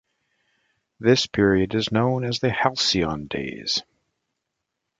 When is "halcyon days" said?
2.49-3.83